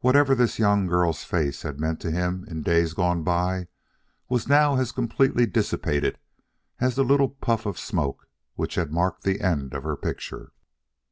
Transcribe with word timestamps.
Whatever 0.00 0.34
this 0.34 0.58
young 0.58 0.88
girl's 0.88 1.22
face 1.22 1.62
had 1.62 1.78
meant 1.78 2.00
to 2.00 2.10
him 2.10 2.44
in 2.48 2.62
days 2.62 2.94
gone 2.94 3.22
by 3.22 3.68
was 4.28 4.48
now 4.48 4.74
as 4.76 4.90
completely 4.90 5.46
dissipated 5.46 6.18
as 6.80 6.96
the 6.96 7.04
little 7.04 7.28
puff 7.28 7.64
of 7.64 7.78
smoke 7.78 8.28
which 8.56 8.74
had 8.74 8.90
marked 8.92 9.22
the 9.22 9.40
end 9.40 9.72
of 9.72 9.84
her 9.84 9.94
picture. 9.96 10.50